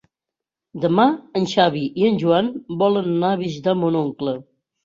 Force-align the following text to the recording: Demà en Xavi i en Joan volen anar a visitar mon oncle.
Demà 0.85 1.05
en 1.41 1.45
Xavi 1.51 1.83
i 2.03 2.07
en 2.09 2.17
Joan 2.25 2.51
volen 2.83 3.13
anar 3.15 3.33
a 3.37 3.41
visitar 3.47 3.79
mon 3.83 4.01
oncle. 4.05 4.39